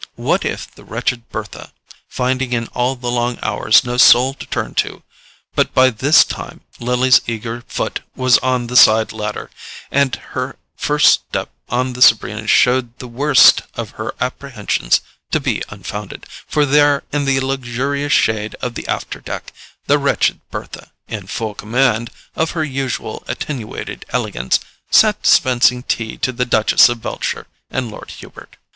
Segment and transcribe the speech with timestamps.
[0.15, 1.71] What if the wretched Bertha,
[2.09, 7.21] finding in all the long hours no soul to turn to—but by this time Lily's
[7.27, 9.51] eager foot was on the side ladder,
[9.91, 15.61] and her first step on the Sabrina showed the worst of her apprehensions to be
[15.69, 19.53] unfounded; for there, in the luxurious shade of the after deck,
[19.85, 24.59] the wretched Bertha, in full command of her usual attenuated elegance,
[24.89, 28.57] sat dispensing tea to the Duchess of Beltshire and Lord Hubert.